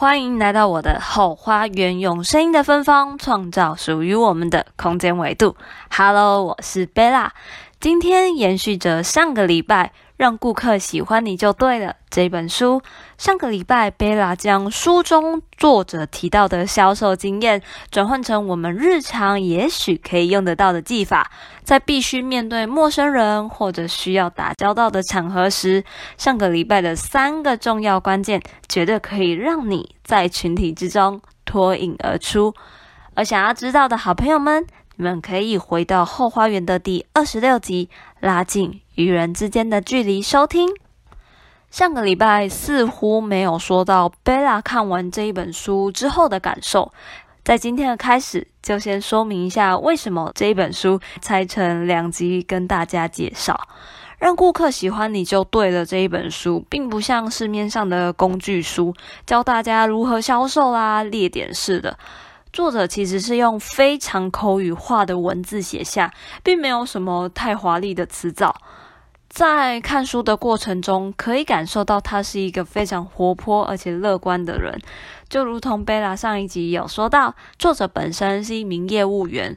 [0.00, 5.54] 欢迎来到我的后花园，用声音的芬芳创造属于我们的空间维度。
[5.94, 7.34] Hello，我是贝拉。
[7.78, 12.82] 今天延续着上个礼拜，让顾客喜欢你就对了这本书。
[13.16, 21.30] 上个礼拜，贝拉将书中作者提到的销售经验转换成我们日常也许可以用得到的技法，
[21.64, 25.82] 在必须面对陌生人或者需要打交道的场合时，
[26.18, 32.54] 上个礼拜的三个重要关键，绝对可以让你在群体之中脱颖而出。
[33.14, 37.88] 而想要知道的好朋友们，你们可以回到后花园的第二十六集，
[38.20, 40.68] 拉近与人之间的距离收听。
[41.70, 46.92] 上个礼拜似乎没有说到贝拉看完这一本书之后的感受，
[47.44, 53.68] 在今天的开始就先说明一下为什么这一本书拆成两集跟大家介绍。
[54.18, 55.86] 让顾客喜欢你就对了。
[55.86, 61.98] 这一本书并不像市面上的工具书，教大家如何销售啊，列点式的。
[62.52, 68.54] 作者其实是用非常口语化的文字写下，并没有什么太华丽的词藻。
[69.30, 74.76] 在看书的过程中，可以感受到他是一个非常活泼而且乐观的人，
[75.28, 79.56] 就如同贝拉上一集有说到，作者本身是一名业务员，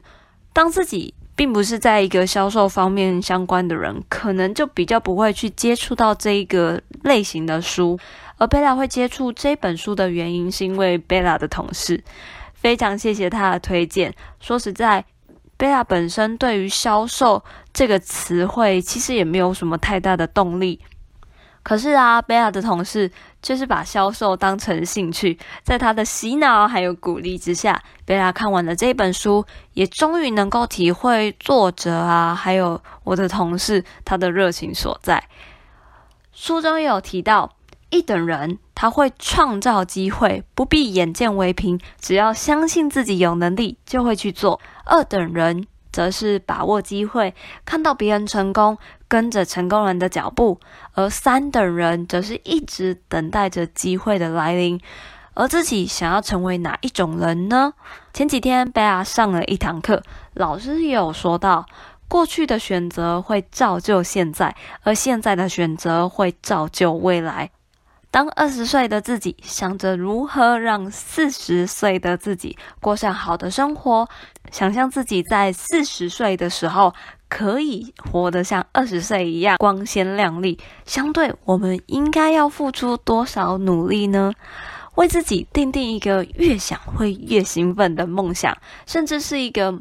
[0.52, 7.98] 当自己并不是在一个销售方面相关的人，可能就比较不会去接触到这一个类型的书，
[8.38, 12.00] 而贝拉会接触这本书的原因，是因为贝拉的同事，
[12.54, 14.14] 非常谢谢他的推荐。
[14.38, 15.04] 说实在。
[15.64, 20.78] 贝拉本身对于销售这个词汇其实也没有什么太大的动力，
[21.62, 29.42] 可是啊，贝拉的同事就是把销售当成兴趣，在他的洗脑还有鼓励之下，贝拉看完了这本书，
[29.72, 35.24] 也终于能够体会作者啊，还有我的同事他的热情所在。
[36.34, 37.50] 书中也有提到，
[37.94, 44.60] 一等人他会创造机会，不必眼见为凭，只要相信自己有能力，就会去做。
[44.84, 47.32] 二等人则是把握机会，
[47.64, 48.76] 看到别人成功，
[49.06, 50.58] 跟着成功人的脚步；
[50.94, 54.80] 而三等人则是一直等待着机会的来临。
[55.34, 57.74] 而自己想要成为哪一种人呢？
[58.12, 60.02] 前几天贝拉上了一堂课，
[60.32, 61.64] 老师也有说到，
[62.08, 67.50] 过去的选择会造就现在，而现在的选择会造就未来。
[68.14, 74.08] 当二十岁的自己想着如何让四十岁的自己过上好的生活，
[74.52, 76.94] 想象自己在四十岁的时候
[77.28, 84.32] 可以活得像二十岁一样光鲜亮丽，相对我们应该要付出多少努力呢？
[84.94, 89.76] 为自己定定一个越想会越兴奋的梦想，甚至是一个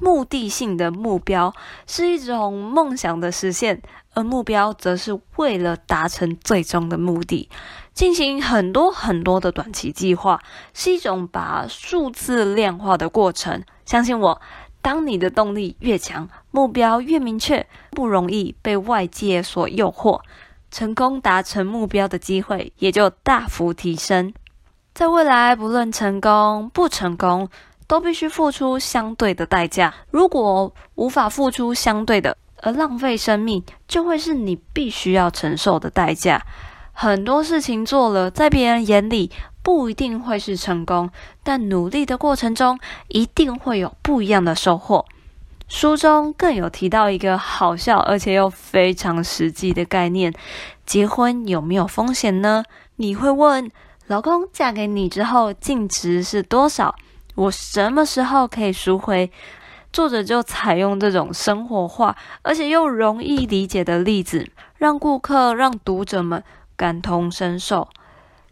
[0.00, 1.52] 目的性的目标，
[1.86, 3.82] 是一种梦想的实现。
[4.14, 7.48] 而目标则是为了达成最终的目的，
[7.94, 10.40] 进行很多很多的短期计划，
[10.74, 13.62] 是一种把数字量化的过程。
[13.84, 14.40] 相信我，
[14.82, 20.20] 当你的动力越强，目标越明确，不容易被外界所诱惑，
[20.72, 24.34] 成功达成目标的机会也就大幅提升。
[24.94, 27.48] 在未来，不论成功不成功，
[27.88, 29.92] 都必须付出相对的代价。
[30.10, 36.42] 如果无法付出相对的，而浪费生命，就会是你必须要承受的代价。
[36.92, 39.30] 很多事情做了，在别人眼里
[39.62, 41.10] 不一定会是成功，
[41.42, 42.78] 但努力的过程中，
[43.08, 45.06] 一定会有不一样的收获。
[45.68, 50.32] 书中更有提到一个好笑而且又非常实际的概念：
[50.84, 52.64] 结婚有没有风险呢？
[52.96, 53.70] 你会问，
[54.06, 56.96] 老公嫁给你之后净值是多少？
[57.38, 59.30] 我什么时候可以赎回？
[59.92, 66.42] 作者就采用这种生活化，而且又容易理解的例子，让顾客、让读者们
[66.76, 67.88] 感同身受。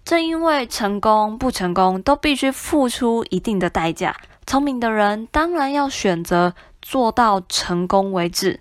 [0.05, 4.17] 正因为成功不成功都必须付出一定的代价，
[4.47, 8.61] 聪明的人当然要选择做到成功为止。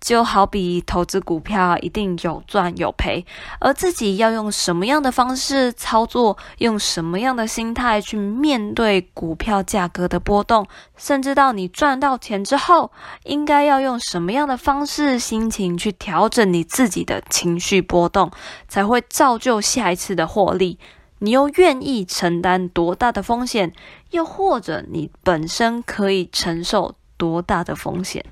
[0.00, 3.24] 就好比投资股票，一定有赚有赔，
[3.58, 10.66] 而自己要用什么样的方式操作，用什么样的心态去面对股票价格的波动，
[10.96, 12.90] 甚至到你赚到钱之后，
[13.24, 18.30] 应该要用什么样的方式、心情去调整你自己的情绪波动，
[18.68, 20.78] 才会造就下一次的获利。
[21.18, 23.74] 你又愿意承担多大的风险？
[24.12, 28.24] 又或者你本身可以承受多大的风险？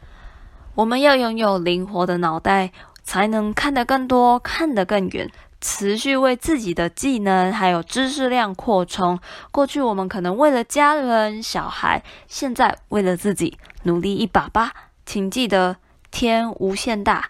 [0.78, 2.70] 我们要拥有灵活的脑袋，
[3.02, 5.28] 才能看得更多，看得更远，
[5.60, 9.18] 持续为自己的技能还有知识量扩充。
[9.50, 14.72] 过去我们可能为了家人、小孩，现在为了自己努力一把吧。
[15.04, 15.78] 请记得，
[16.12, 17.28] 天无限大，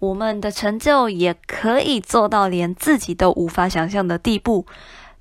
[0.00, 4.66] 我们的成就也可以做到连自己都无法想象的地步。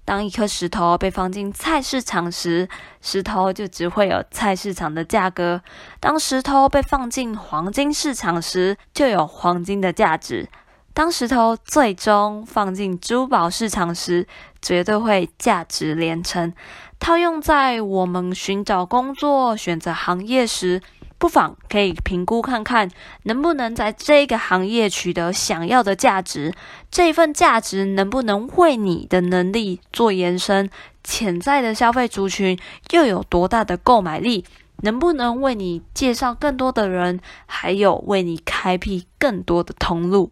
[0.08, 2.70] 当一颗石头被放进菜市场时，
[3.02, 5.60] 石头就只会有菜市场的价格；
[6.00, 10.48] 当石头被放进黄金市场时，就有黄金的价值；
[10.94, 14.26] 当石头最终放进珠宝市场时，
[14.62, 16.54] 绝对会价值连城。
[17.00, 20.82] 套用在我们寻找工作、选择行业时，
[21.20, 22.90] 不妨可以评估看看，
[23.24, 26.54] 能不能在这个行业取得想要的价值。
[26.92, 30.70] 这份价值能不能为你的能力做延伸？
[31.04, 32.60] 潜在的消费族群
[32.92, 34.46] 又有多大的购买力？
[34.84, 37.20] 能不能为你介绍更多的人？
[37.48, 40.32] 还有为你开辟更多的通路？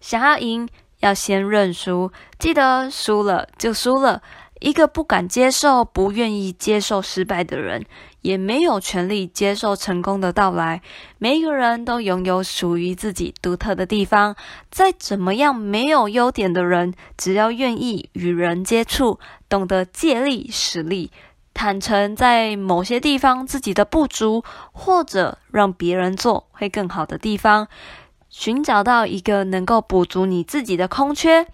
[0.00, 0.68] 想要赢，
[0.98, 2.12] 要先认输。
[2.38, 4.20] 记得输了就输了。
[4.60, 7.84] 一个不敢接受、不愿意接受失败的人，
[8.20, 10.82] 也没有权利接受成功的到来。
[11.16, 14.36] 每一个人都拥有属于自己独特的地方。
[14.70, 19.18] 再怎么样没有优点的人，只要愿意与人接触，
[19.48, 21.10] 懂得借力使力，
[21.54, 27.66] 坦诚在某些地方自己的不足，或者让别人做会更好的地方，
[28.28, 31.46] 寻找到一个能够补足你自己的空缺，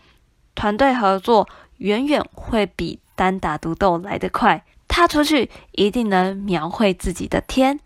[0.56, 1.48] 团队合作。
[1.78, 7.80] 远远会比单打独斗来得快，踏出去一定能描绘自己的天。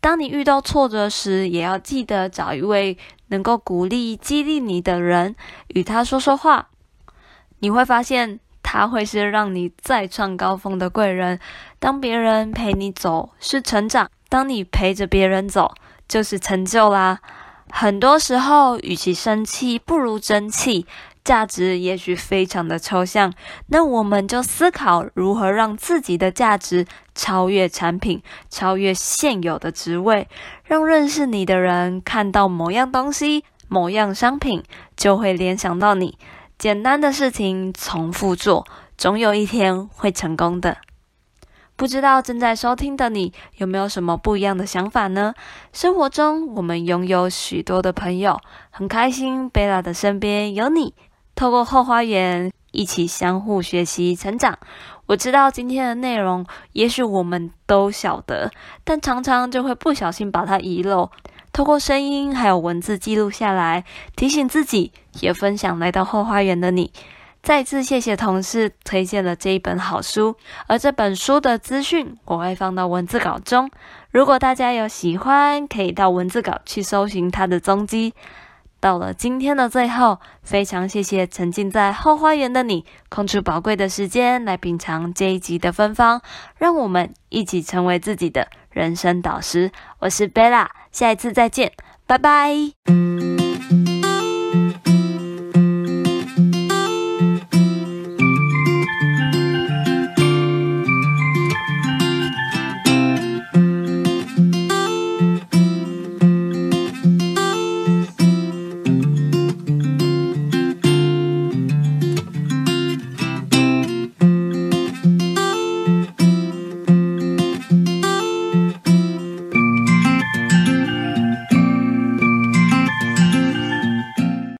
[0.00, 5.34] 当你遇到挫折时，也要记得找一位能够鼓励、激励你的人，
[5.68, 6.68] 与他说说话。
[7.60, 11.40] 你会发现，他会是让你再创高峰的贵人。
[11.78, 15.74] 当别人陪你走是成长，当你陪着别人走
[16.06, 17.20] 就是成就啦。
[17.70, 20.86] 很多时候，与其生气，不如争气。
[21.24, 23.32] 价值也许非常的抽象，
[23.68, 30.28] 那我们就思考如何让自己的价值超越产品，超越现有的职位，
[30.64, 34.62] 让认识你的人看到某样东西、某样商品，
[34.94, 36.18] 就会联想到你。
[36.58, 38.66] 简单的事情重复做，
[38.98, 40.76] 总有一天会成功的。
[41.76, 45.34] 不知道正在收听的你有没有什么不一样的想法呢？
[45.72, 48.38] 生活中我们拥有许多的朋友，
[48.70, 50.94] 很开心贝拉的身边有你。
[51.34, 54.58] 透过后花园一起相互学习成长。
[55.06, 58.50] 我知道今天的内容，也许我们都晓得，
[58.84, 61.10] 但常常就会不小心把它遗漏。
[61.52, 63.84] 透过声音还有文字记录下来，
[64.16, 66.92] 提醒自己，也分享来到后花园的你。
[67.42, 70.34] 再次谢谢同事推荐了这一本好书，
[70.66, 73.70] 而这本书的资讯我会放到文字稿中。
[74.10, 78.14] 如果大家有喜欢，可以到文字稿去搜寻它的踪迹。
[78.84, 86.20] 到了今天的最后，非常谢谢沉浸在后花园的你，空出宝贵的时间来品尝这一集的芬芳，
[86.58, 89.72] 让我们一起成为自己的人生导师。
[90.00, 91.72] 我是贝拉，下一次再见，
[92.06, 93.33] 拜拜。